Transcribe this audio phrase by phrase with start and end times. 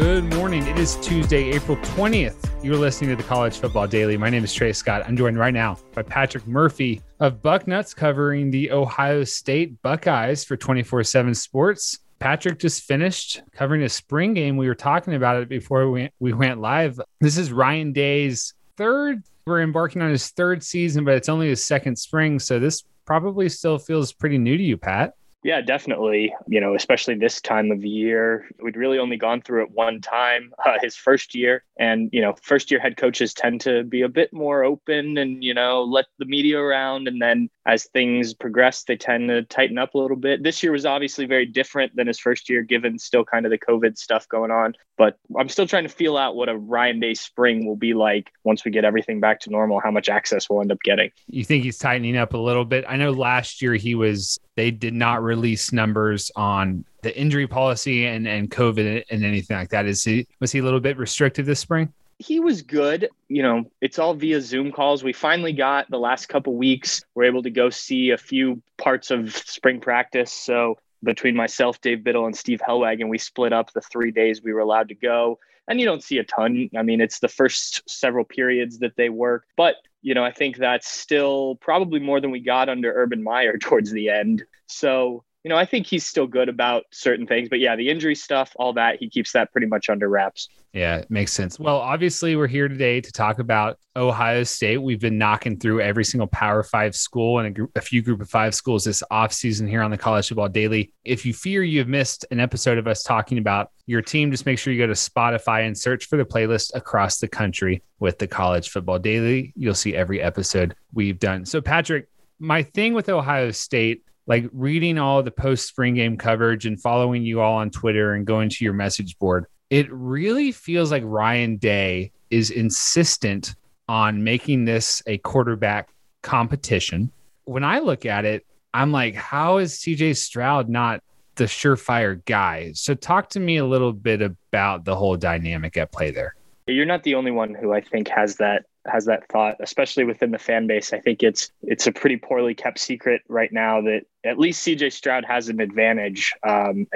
[0.00, 0.66] Good morning.
[0.66, 2.64] It is Tuesday, April 20th.
[2.64, 4.16] You're listening to the College Football Daily.
[4.16, 5.02] My name is Trey Scott.
[5.06, 10.56] I'm joined right now by Patrick Murphy of Bucknuts covering the Ohio State Buckeyes for
[10.56, 11.98] 24 7 Sports.
[12.18, 14.56] Patrick just finished covering a spring game.
[14.56, 16.98] We were talking about it before we, we went live.
[17.20, 19.22] This is Ryan Day's third.
[19.44, 22.38] We're embarking on his third season, but it's only his second spring.
[22.38, 25.12] So this probably still feels pretty new to you, Pat.
[25.42, 26.34] Yeah, definitely.
[26.46, 30.52] You know, especially this time of year, we'd really only gone through it one time,
[30.64, 31.64] uh, his first year.
[31.78, 35.42] And, you know, first year head coaches tend to be a bit more open and,
[35.42, 37.08] you know, let the media around.
[37.08, 40.42] And then as things progress, they tend to tighten up a little bit.
[40.42, 43.58] This year was obviously very different than his first year, given still kind of the
[43.58, 44.74] COVID stuff going on.
[44.98, 48.32] But I'm still trying to feel out what a Ryan Day spring will be like
[48.42, 51.12] once we get everything back to normal, how much access we'll end up getting.
[51.28, 52.84] You think he's tightening up a little bit?
[52.88, 58.04] I know last year he was, they did not release numbers on the injury policy
[58.06, 59.86] and, and COVID and anything like that.
[59.86, 61.92] Is he, was he a little bit restricted this spring?
[62.20, 63.08] He was good.
[63.28, 65.02] You know, it's all via Zoom calls.
[65.02, 67.02] We finally got the last couple weeks.
[67.14, 70.30] We're able to go see a few parts of spring practice.
[70.30, 74.52] So between myself, Dave Biddle, and Steve Helwagen, we split up the three days we
[74.52, 75.38] were allowed to go.
[75.66, 76.68] And you don't see a ton.
[76.76, 80.56] I mean, it's the first several periods that they work, but you know, I think
[80.56, 84.44] that's still probably more than we got under Urban Meyer towards the end.
[84.66, 88.14] So you know, I think he's still good about certain things, but yeah, the injury
[88.14, 90.48] stuff, all that, he keeps that pretty much under wraps.
[90.74, 91.58] Yeah, it makes sense.
[91.58, 94.76] Well, obviously, we're here today to talk about Ohio State.
[94.76, 98.30] We've been knocking through every single Power Five school and a, a few Group of
[98.30, 100.92] Five schools this offseason here on the College Football Daily.
[101.04, 104.58] If you fear you've missed an episode of us talking about your team, just make
[104.58, 108.28] sure you go to Spotify and search for the playlist across the country with the
[108.28, 109.52] College Football Daily.
[109.56, 111.46] You'll see every episode we've done.
[111.46, 116.64] So, Patrick, my thing with Ohio State like reading all the post spring game coverage
[116.64, 120.92] and following you all on Twitter and going to your message board, it really feels
[120.92, 123.56] like Ryan Day is insistent
[123.88, 125.88] on making this a quarterback
[126.22, 127.10] competition.
[127.42, 131.02] When I look at it, I'm like, how is CJ Stroud not
[131.34, 132.70] the surefire guy?
[132.74, 136.36] So, talk to me a little bit about the whole dynamic at play there.
[136.68, 140.30] You're not the only one who I think has that has that thought, especially within
[140.30, 140.92] the fan base.
[140.92, 144.92] I think it's it's a pretty poorly kept secret right now that at least CJ
[144.92, 146.86] Stroud has an advantage um,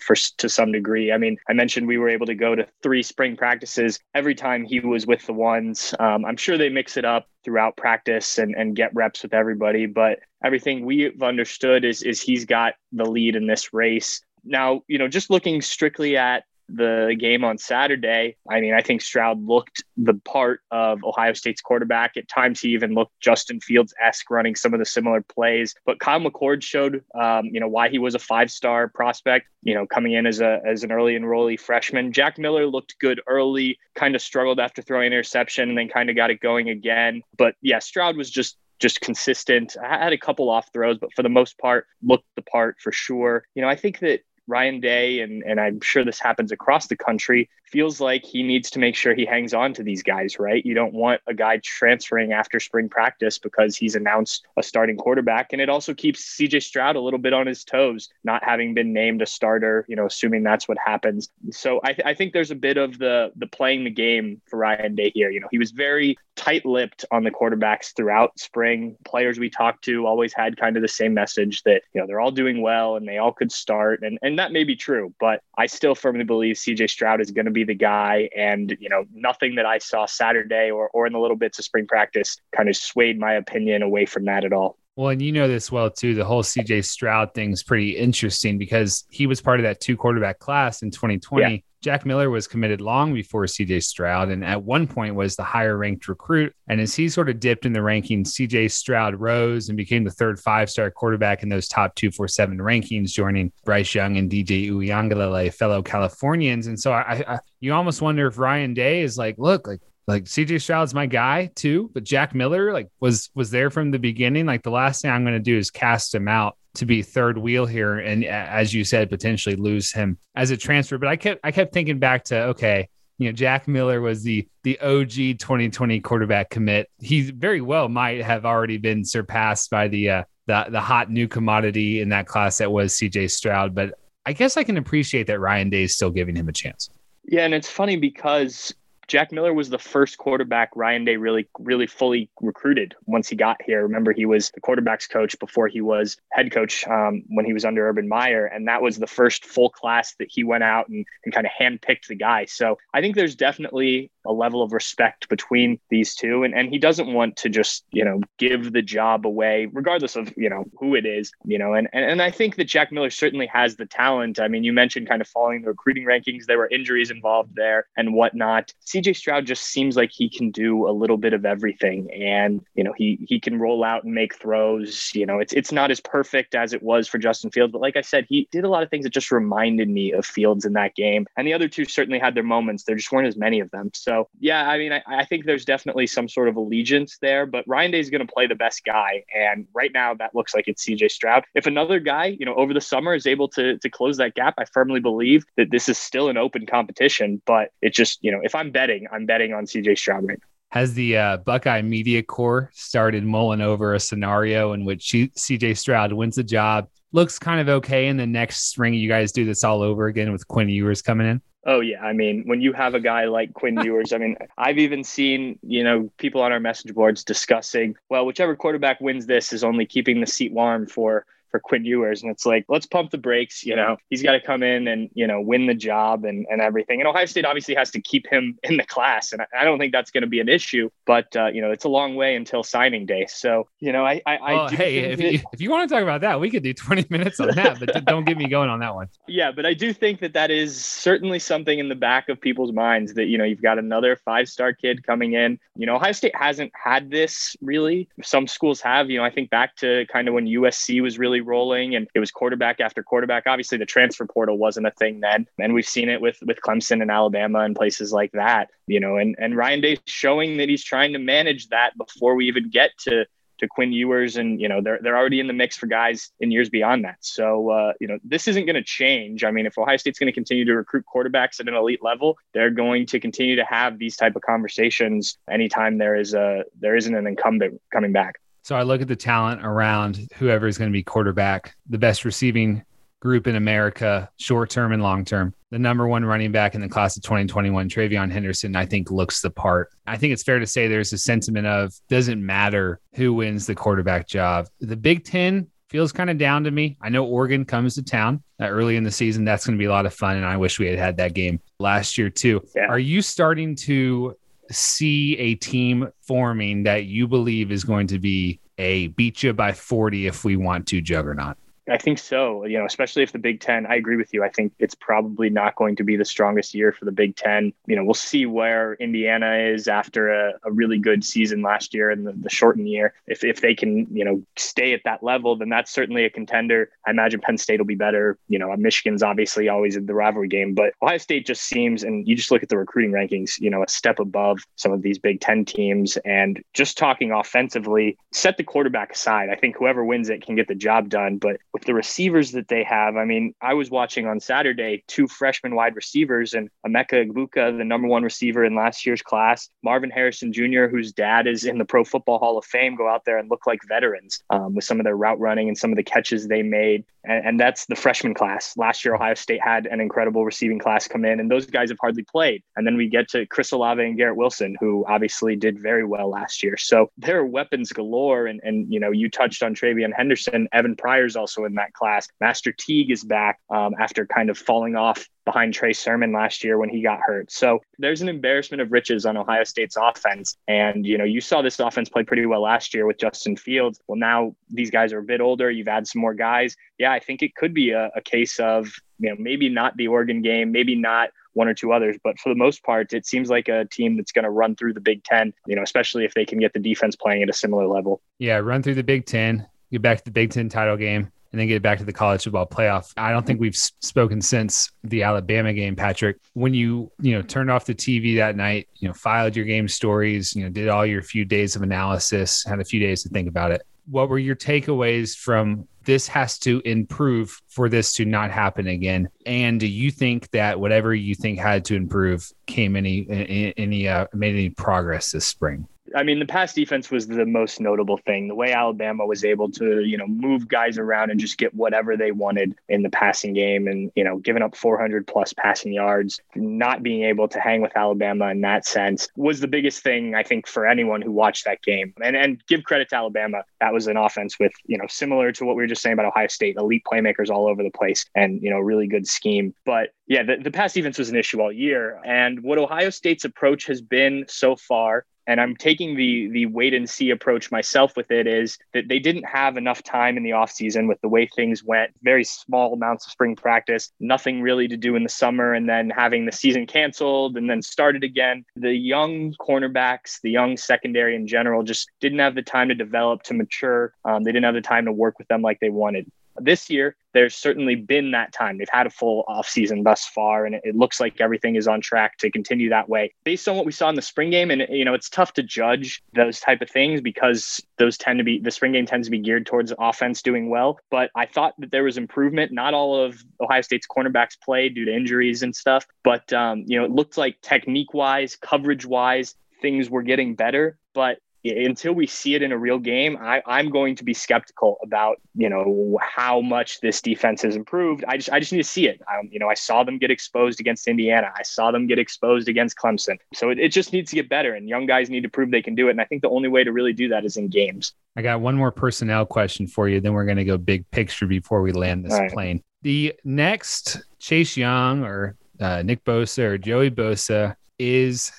[0.00, 1.12] for to some degree.
[1.12, 4.64] I mean, I mentioned we were able to go to three spring practices every time
[4.64, 5.94] he was with the ones.
[5.98, 9.86] Um, I'm sure they mix it up throughout practice and, and get reps with everybody,
[9.86, 14.22] but everything we've understood is is he's got the lead in this race.
[14.44, 19.00] Now, you know, just looking strictly at the game on Saturday, I mean, I think
[19.00, 22.16] Stroud looked the part of Ohio State's quarterback.
[22.16, 25.74] At times, he even looked Justin Fields esque running some of the similar plays.
[25.86, 29.48] But Kyle McCord showed, um, you know, why he was a five star prospect.
[29.62, 32.12] You know, coming in as a as an early enrollee freshman.
[32.12, 36.16] Jack Miller looked good early, kind of struggled after throwing interception, and then kind of
[36.16, 37.22] got it going again.
[37.36, 39.76] But yeah, Stroud was just just consistent.
[39.82, 42.92] I had a couple off throws, but for the most part, looked the part for
[42.92, 43.44] sure.
[43.54, 46.96] You know, I think that Ryan Day, and, and I'm sure this happens across the
[46.96, 50.64] country, feels like he needs to make sure he hangs on to these guys, right?
[50.64, 55.52] You don't want a guy transferring after spring practice because he's announced a starting quarterback.
[55.52, 58.92] And it also keeps CJ Stroud a little bit on his toes, not having been
[58.92, 61.28] named a starter, you know, assuming that's what happens.
[61.50, 64.58] So I, th- I think there's a bit of the the playing the game for
[64.58, 65.30] Ryan Day here.
[65.30, 68.96] You know, he was very tight-lipped on the quarterbacks throughout spring.
[69.04, 72.20] Players we talked to always had kind of the same message that, you know, they're
[72.20, 74.02] all doing well and they all could start.
[74.02, 77.46] And and that may be true, but I still firmly believe CJ Stroud is going
[77.46, 78.28] to be the guy.
[78.36, 81.64] And, you know, nothing that I saw Saturday or, or in the little bits of
[81.64, 84.76] spring practice kind of swayed my opinion away from that at all.
[84.98, 86.16] Well, and you know this well too.
[86.16, 89.96] The whole CJ Stroud thing is pretty interesting because he was part of that two
[89.96, 91.54] quarterback class in 2020.
[91.54, 91.58] Yeah.
[91.80, 95.76] Jack Miller was committed long before CJ Stroud and at one point was the higher
[95.76, 96.52] ranked recruit.
[96.66, 100.10] And as he sort of dipped in the rankings, CJ Stroud rose and became the
[100.10, 105.54] third five star quarterback in those top 247 rankings, joining Bryce Young and DJ Uiagalelei,
[105.54, 106.66] fellow Californians.
[106.66, 110.24] And so I, I, you almost wonder if Ryan Day is like, look, like like
[110.24, 114.46] CJ Stroud's my guy too, but Jack Miller like was was there from the beginning.
[114.46, 117.36] Like the last thing I'm going to do is cast him out to be third
[117.36, 120.96] wheel here, and as you said, potentially lose him as a transfer.
[120.96, 122.88] But I kept I kept thinking back to okay,
[123.18, 126.88] you know, Jack Miller was the the OG 2020 quarterback commit.
[126.98, 131.28] He very well might have already been surpassed by the uh, the the hot new
[131.28, 133.74] commodity in that class that was CJ Stroud.
[133.74, 133.92] But
[134.24, 136.88] I guess I can appreciate that Ryan Day is still giving him a chance.
[137.24, 138.72] Yeah, and it's funny because
[139.08, 143.60] Jack Miller was the first quarterback Ryan Day really, really fully recruited once he got
[143.64, 143.82] here.
[143.82, 147.64] Remember, he was the quarterbacks coach before he was head coach um, when he was
[147.64, 148.44] under Urban Meyer.
[148.46, 151.52] And that was the first full class that he went out and, and kind of
[151.58, 152.44] handpicked the guy.
[152.44, 156.42] So I think there's definitely a level of respect between these two.
[156.44, 160.30] And, and he doesn't want to just, you know, give the job away, regardless of,
[160.36, 163.08] you know, who it is, you know, and, and, and I think that Jack Miller
[163.08, 164.38] certainly has the talent.
[164.38, 167.86] I mean, you mentioned kind of following the recruiting rankings, there were injuries involved there
[167.96, 168.74] and whatnot.
[168.98, 172.10] CJ Stroud just seems like he can do a little bit of everything.
[172.12, 175.10] And, you know, he he can roll out and make throws.
[175.14, 177.96] You know, it's it's not as perfect as it was for Justin Fields, but like
[177.96, 180.72] I said, he did a lot of things that just reminded me of Fields in
[180.74, 181.26] that game.
[181.36, 182.84] And the other two certainly had their moments.
[182.84, 183.90] There just weren't as many of them.
[183.94, 187.64] So yeah, I mean, I, I think there's definitely some sort of allegiance there, but
[187.66, 189.24] Ryan Day is going to play the best guy.
[189.34, 191.44] And right now, that looks like it's CJ Stroud.
[191.54, 194.54] If another guy, you know, over the summer is able to, to close that gap,
[194.58, 197.40] I firmly believe that this is still an open competition.
[197.46, 200.48] But it just, you know, if I'm betting, I'm betting on CJ Stroud right now
[200.70, 206.12] has the uh, Buckeye Media Corps started mulling over a scenario in which CJ Stroud
[206.12, 209.64] wins the job, looks kind of okay, and the next spring you guys do this
[209.64, 211.40] all over again with Quinn Ewers coming in?
[211.66, 214.78] Oh yeah, I mean, when you have a guy like Quinn Ewers, I mean, I've
[214.78, 219.52] even seen you know people on our message boards discussing, well, whichever quarterback wins this
[219.52, 222.22] is only keeping the seat warm for for Quinn Ewers.
[222.22, 223.64] And it's like, let's pump the brakes.
[223.64, 226.60] You know, he's got to come in and, you know, win the job and, and
[226.60, 227.00] everything.
[227.00, 229.32] And Ohio State obviously has to keep him in the class.
[229.32, 231.70] And I, I don't think that's going to be an issue, but, uh, you know,
[231.70, 233.26] it's a long way until signing day.
[233.28, 236.20] So, you know, I, I, I hey, if you, if you want to talk about
[236.22, 238.94] that, we could do 20 minutes on that, but don't get me going on that
[238.94, 239.08] one.
[239.26, 239.52] Yeah.
[239.52, 243.14] But I do think that that is certainly something in the back of people's minds
[243.14, 245.58] that, you know, you've got another five star kid coming in.
[245.76, 248.08] You know, Ohio State hasn't had this really.
[248.22, 251.37] Some schools have, you know, I think back to kind of when USC was really
[251.40, 253.44] really rolling and it was quarterback after quarterback.
[253.46, 255.46] Obviously, the transfer portal wasn't a thing then.
[255.58, 259.16] And we've seen it with with Clemson and Alabama and places like that, you know,
[259.16, 262.90] and, and Ryan Day showing that he's trying to manage that before we even get
[263.00, 263.26] to
[263.58, 266.52] to Quinn Ewers, and you know they're they're already in the mix for guys in
[266.52, 267.16] years beyond that.
[267.20, 269.42] So uh, you know this isn't going to change.
[269.42, 272.38] I mean, if Ohio State's going to continue to recruit quarterbacks at an elite level,
[272.54, 276.94] they're going to continue to have these type of conversations anytime there is a there
[276.94, 278.36] isn't an incumbent coming back.
[278.68, 282.26] So I look at the talent around whoever is going to be quarterback, the best
[282.26, 282.84] receiving
[283.18, 285.54] group in America, short term and long term.
[285.70, 289.40] The number one running back in the class of 2021, TreVeyon Henderson, I think looks
[289.40, 289.88] the part.
[290.06, 293.74] I think it's fair to say there's a sentiment of doesn't matter who wins the
[293.74, 294.68] quarterback job.
[294.80, 296.98] The Big Ten feels kind of down to me.
[297.00, 299.46] I know Oregon comes to town uh, early in the season.
[299.46, 300.36] That's going to be a lot of fun.
[300.36, 302.62] And I wish we had had that game last year too.
[302.76, 302.88] Yeah.
[302.88, 304.36] Are you starting to
[304.70, 309.72] see a team forming that you believe is going to be a beat you by
[309.72, 311.56] 40 if we want to juggernaut?
[311.88, 312.64] I think so.
[312.64, 314.44] You know, especially if the Big Ten, I agree with you.
[314.44, 317.72] I think it's probably not going to be the strongest year for the Big Ten.
[317.86, 322.10] You know, we'll see where Indiana is after a, a really good season last year
[322.10, 323.14] and the, the, shortened year.
[323.26, 326.90] If, if they can, you know, stay at that level, then that's certainly a contender.
[327.06, 328.38] I imagine Penn State will be better.
[328.48, 332.26] You know, Michigan's obviously always in the rivalry game, but Ohio State just seems, and
[332.26, 335.18] you just look at the recruiting rankings, you know, a step above some of these
[335.18, 336.16] Big Ten teams.
[336.24, 339.48] And just talking offensively, set the quarterback aside.
[339.50, 341.38] I think whoever wins it can get the job done.
[341.38, 343.16] But with the receivers that they have.
[343.16, 347.84] I mean, I was watching on Saturday two freshman wide receivers and Emeka Egbuka, the
[347.84, 351.84] number one receiver in last year's class, Marvin Harrison Jr., whose dad is in the
[351.84, 354.98] Pro Football Hall of Fame, go out there and look like veterans um, with some
[354.98, 357.04] of their route running and some of the catches they made.
[357.28, 358.76] And, and that's the freshman class.
[358.76, 361.98] Last year, Ohio State had an incredible receiving class come in, and those guys have
[362.00, 362.62] hardly played.
[362.76, 366.30] And then we get to Chris Olave and Garrett Wilson, who obviously did very well
[366.30, 366.76] last year.
[366.76, 368.46] So there are weapons galore.
[368.46, 370.68] And, and you know, you touched on TreVeyon Henderson.
[370.72, 372.26] Evan Pryor's also in that class.
[372.40, 376.76] Master Teague is back um, after kind of falling off behind Trey Sermon last year
[376.76, 377.50] when he got hurt.
[377.50, 380.58] So there's an embarrassment of riches on Ohio State's offense.
[380.68, 383.98] And, you know, you saw this offense play pretty well last year with Justin Fields.
[384.06, 385.70] Well, now these guys are a bit older.
[385.70, 386.76] You've had some more guys.
[386.98, 390.08] Yeah, I think it could be a, a case of, you know, maybe not the
[390.08, 392.18] Oregon game, maybe not one or two others.
[392.22, 394.92] But for the most part, it seems like a team that's going to run through
[394.92, 397.54] the Big Ten, you know, especially if they can get the defense playing at a
[397.54, 398.20] similar level.
[398.38, 401.60] Yeah, run through the Big Ten, get back to the Big Ten title game and
[401.60, 403.12] then get back to the college football playoff.
[403.16, 406.36] I don't think we've spoken since the Alabama game, Patrick.
[406.52, 409.88] When you, you know, turned off the TV that night, you know, filed your game
[409.88, 413.28] stories, you know, did all your few days of analysis, had a few days to
[413.30, 413.82] think about it.
[414.10, 419.28] What were your takeaways from this has to improve for this to not happen again?
[419.44, 424.26] And do you think that whatever you think had to improve came any any uh,
[424.32, 425.86] made any progress this spring?
[426.14, 428.48] I mean, the pass defense was the most notable thing.
[428.48, 432.16] The way Alabama was able to, you know, move guys around and just get whatever
[432.16, 436.40] they wanted in the passing game and, you know, giving up 400 plus passing yards,
[436.54, 440.42] not being able to hang with Alabama in that sense was the biggest thing, I
[440.42, 442.14] think, for anyone who watched that game.
[442.22, 443.62] And, and give credit to Alabama.
[443.80, 446.26] That was an offense with, you know, similar to what we were just saying about
[446.26, 449.74] Ohio State, elite playmakers all over the place and, you know, really good scheme.
[449.84, 452.20] But yeah, the, the pass defense was an issue all year.
[452.24, 456.92] And what Ohio State's approach has been so far and I'm taking the the wait
[456.94, 460.50] and see approach myself with it is that they didn't have enough time in the
[460.50, 464.96] offseason with the way things went, very small amounts of spring practice, nothing really to
[464.96, 468.64] do in the summer, and then having the season canceled and then started again.
[468.76, 473.42] The young cornerbacks, the young secondary in general, just didn't have the time to develop,
[473.44, 474.12] to mature.
[474.26, 476.30] Um, they didn't have the time to work with them like they wanted.
[476.60, 478.78] This year, there's certainly been that time.
[478.78, 482.36] They've had a full offseason thus far, and it, looks like everything is on track
[482.38, 483.32] to continue that way.
[483.44, 485.62] Based on what we saw in the spring game, and you know, it's tough to
[485.62, 489.30] judge those type of things because those tend to be the spring game tends to
[489.30, 490.98] be geared towards offense doing well.
[491.10, 492.72] But I thought that there was improvement.
[492.72, 496.98] Not all of Ohio State's cornerbacks played due to injuries and stuff, but um, you
[496.98, 500.98] know, it looked like technique wise, coverage wise, things were getting better.
[501.14, 504.98] But until we see it in a real game, I, I'm going to be skeptical
[505.02, 508.24] about you know how much this defense has improved.
[508.26, 509.20] I just I just need to see it.
[509.32, 511.50] Um, you know, I saw them get exposed against Indiana.
[511.56, 513.38] I saw them get exposed against Clemson.
[513.54, 515.82] So it, it just needs to get better, and young guys need to prove they
[515.82, 516.12] can do it.
[516.12, 518.14] And I think the only way to really do that is in games.
[518.36, 520.20] I got one more personnel question for you.
[520.20, 522.50] Then we're going to go big picture before we land this right.
[522.50, 522.82] plane.
[523.02, 528.52] The next Chase Young or uh, Nick Bosa or Joey Bosa is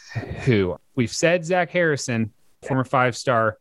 [0.43, 0.77] who?
[0.95, 3.57] We've said Zach Harrison former five star.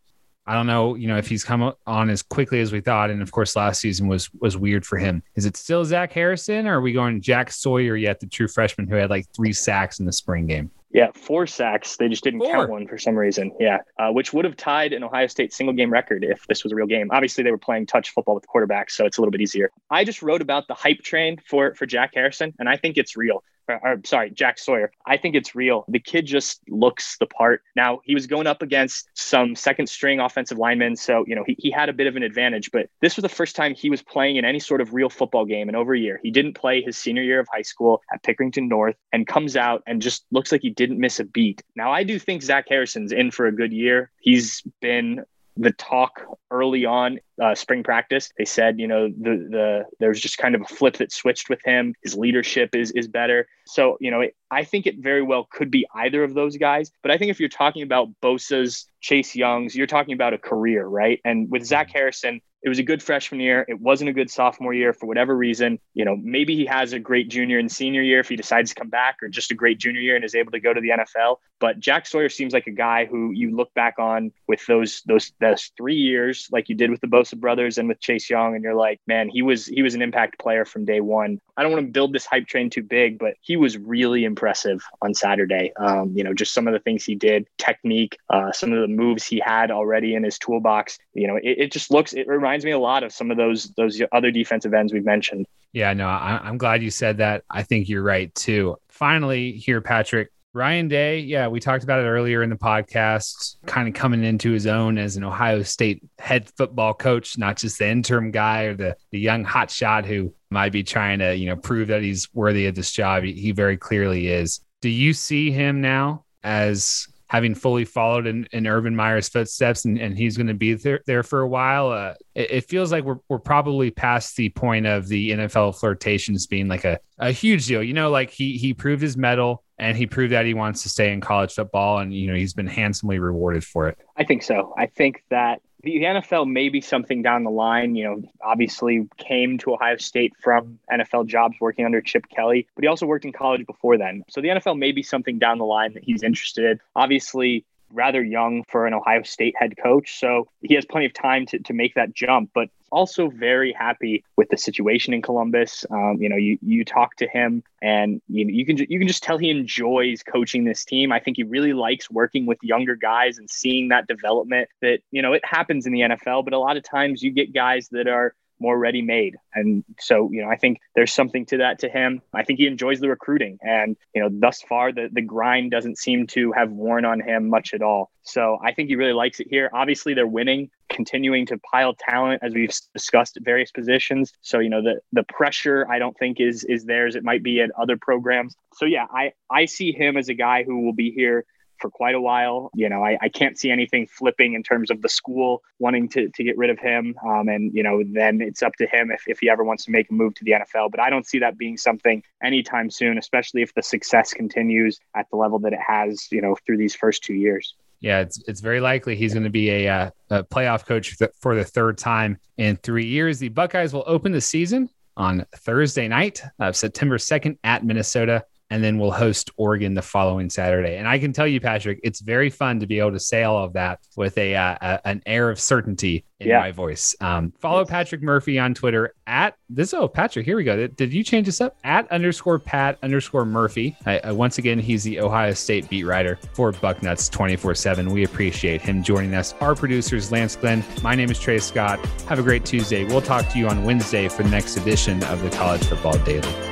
[0.46, 3.10] I don't know, you know, if he's come on as quickly as we thought.
[3.10, 5.22] And of course, last season was was weird for him.
[5.34, 8.88] Is it still Zach Harrison, or are we going Jack Sawyer yet, the true freshman
[8.88, 10.70] who had like three sacks in the spring game?
[10.90, 11.98] Yeah, four sacks.
[11.98, 12.50] They just didn't four.
[12.50, 13.52] count one for some reason.
[13.60, 16.72] Yeah, uh, which would have tied an Ohio State single game record if this was
[16.72, 17.10] a real game.
[17.12, 19.70] Obviously, they were playing touch football with the quarterbacks, so it's a little bit easier.
[19.90, 23.18] I just wrote about the hype train for for Jack Harrison, and I think it's
[23.18, 24.90] real or, or, sorry, Jack Sawyer.
[25.06, 25.84] I think it's real.
[25.88, 27.62] The kid just looks the part.
[27.76, 30.96] Now, he was going up against some second string offensive linemen.
[30.96, 33.28] So, you know, he, he had a bit of an advantage, but this was the
[33.28, 35.98] first time he was playing in any sort of real football game in over a
[35.98, 36.20] year.
[36.22, 39.82] He didn't play his senior year of high school at Pickerington North and comes out
[39.87, 41.62] and just looks like he didn't miss a beat.
[41.76, 44.10] Now, I do think Zach Harrison's in for a good year.
[44.20, 45.25] He's been
[45.56, 48.30] the talk early on uh, spring practice.
[48.37, 51.61] They said, you know, the the there's just kind of a flip that switched with
[51.64, 51.95] him.
[52.02, 53.47] His leadership is is better.
[53.66, 56.90] So, you know, it, I think it very well could be either of those guys.
[57.02, 60.87] But I think if you're talking about Bosa's, Chase Young's, you're talking about a career,
[60.87, 61.21] right?
[61.25, 63.64] And with Zach Harrison, it was a good freshman year.
[63.68, 65.78] It wasn't a good sophomore year for whatever reason.
[65.95, 68.75] You know, maybe he has a great junior and senior year if he decides to
[68.75, 70.90] come back, or just a great junior year and is able to go to the
[70.90, 71.37] NFL.
[71.61, 75.33] But Jack Sawyer seems like a guy who you look back on with those those
[75.40, 78.64] those three years, like you did with the Bosa brothers and with Chase Young, and
[78.64, 81.40] you're like, man, he was he was an impact player from day one.
[81.56, 84.82] I don't want to build this hype train too big, but he was really impressive
[85.02, 85.73] on Saturday.
[85.76, 88.88] Um, you know, just some of the things he did, technique, uh, some of the
[88.88, 90.99] moves he had already in his toolbox.
[91.14, 93.70] You know, it, it just looks it reminds me a lot of some of those
[93.76, 95.47] those other defensive ends we've mentioned.
[95.73, 97.44] Yeah, no, I, I'm glad you said that.
[97.50, 98.76] I think you're right too.
[98.88, 103.86] Finally, here, Patrick, Ryan Day, yeah, we talked about it earlier in the podcast, kind
[103.86, 107.88] of coming into his own as an Ohio State head football coach, not just the
[107.88, 111.56] interim guy or the, the young hot shot who might be trying to, you know,
[111.56, 113.24] prove that he's worthy of this job.
[113.24, 114.60] He, very clearly is.
[114.80, 119.98] Do you see him now as having fully followed in, in Urban Meyer's footsteps and,
[119.98, 121.90] and he's going to be there, there for a while.
[121.90, 126.46] Uh, it, it, feels like we're, we're probably past the point of the NFL flirtations
[126.46, 127.82] being like a, a huge deal.
[127.82, 130.88] You know, like he, he proved his mettle and he proved that he wants to
[130.88, 133.99] stay in college football and, you know, he's been handsomely rewarded for it.
[134.16, 134.75] I think so.
[134.76, 137.94] I think that the NFL may be something down the line.
[137.94, 142.82] You know, obviously came to Ohio State from NFL jobs working under Chip Kelly, but
[142.82, 144.25] he also worked in college before then.
[144.28, 146.80] So the NFL may be something down the line that he's interested in.
[146.97, 150.18] Obviously, rather young for an Ohio State head coach.
[150.18, 154.25] So he has plenty of time to, to make that jump, but also very happy
[154.37, 155.85] with the situation in Columbus.
[155.90, 159.23] Um, you know, you, you talk to him and you, you can, you can just
[159.23, 161.12] tell he enjoys coaching this team.
[161.12, 165.23] I think he really likes working with younger guys and seeing that development that, you
[165.23, 168.09] know, it happens in the NFL, but a lot of times you get guys that
[168.09, 169.36] are more ready made.
[169.54, 172.22] And so, you know, I think there's something to that to him.
[172.34, 173.58] I think he enjoys the recruiting.
[173.62, 177.48] And, you know, thus far, the, the grind doesn't seem to have worn on him
[177.48, 178.10] much at all.
[178.22, 179.70] So I think he really likes it here.
[179.72, 184.32] Obviously, they're winning, continuing to pile talent as we've discussed at various positions.
[184.42, 187.16] So, you know, the the pressure I don't think is is theirs.
[187.16, 188.54] It might be at other programs.
[188.74, 191.46] So yeah, I I see him as a guy who will be here
[191.78, 192.70] for quite a while.
[192.75, 196.28] You know, I, I can't see anything flipping in terms of the school wanting to,
[196.28, 197.16] to get rid of him.
[197.26, 199.90] Um, and, you know, then it's up to him if, if he ever wants to
[199.90, 200.90] make a move to the NFL.
[200.90, 205.26] But I don't see that being something anytime soon, especially if the success continues at
[205.30, 207.75] the level that it has, you know, through these first two years.
[208.00, 211.56] Yeah, it's it's very likely he's going to be a, uh, a playoff coach for
[211.56, 213.40] the third time in three years.
[213.40, 218.82] The Buckeyes will open the season on Thursday night of September 2nd at Minnesota and
[218.82, 220.96] then we'll host Oregon the following Saturday.
[220.96, 223.64] And I can tell you, Patrick, it's very fun to be able to say all
[223.64, 226.60] of that with a, uh, a an air of certainty in yeah.
[226.60, 227.16] my voice.
[227.20, 229.92] Um, follow Patrick Murphy on Twitter at this.
[229.94, 230.87] Oh, Patrick, here we go.
[230.87, 231.76] Did, you change this up?
[231.84, 233.96] At underscore Pat underscore Murphy.
[234.06, 238.10] I, I, once again, he's the Ohio State beat writer for Bucknuts 24 7.
[238.10, 239.54] We appreciate him joining us.
[239.60, 240.84] Our producers, Lance Glenn.
[241.02, 242.04] My name is Trey Scott.
[242.28, 243.04] Have a great Tuesday.
[243.04, 246.67] We'll talk to you on Wednesday for the next edition of the College Football Daily.